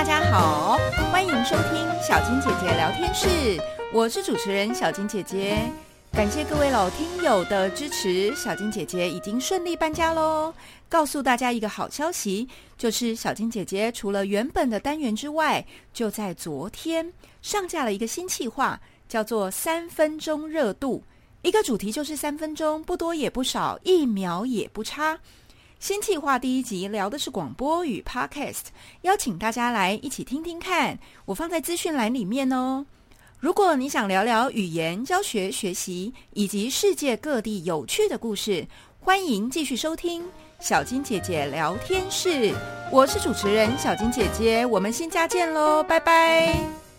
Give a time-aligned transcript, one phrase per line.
[0.00, 0.78] 大家好，
[1.12, 3.62] 欢迎收听小金姐姐聊天室，
[3.92, 5.58] 我是主持人小金姐姐。
[6.12, 10.54] 感谢各位老听友的支持，小金姐姐已经顺利搬家喽。
[10.88, 17.12] 告诉大家一个好消息，就是小金姐姐除了原本的单元之外，就在昨天
[17.42, 21.04] 上架了一个新企划，叫做“三分钟热度”。
[21.44, 25.18] 一个主题就是三分钟，不多也不少，一秒也不差。
[25.80, 28.66] 新计划第一集聊的是广播与 podcast，
[29.00, 32.84] 邀请大家来一起听听看，我放在资讯栏里面哦。
[33.38, 38.66] 如果你想聊聊语言教学、学习以及世界各地有趣的故事，
[39.00, 40.22] 欢迎继续收听
[40.60, 42.54] 小金姐姐聊天室。
[42.92, 46.89] 我是主持人小金姐姐，我们新家见喽，拜拜。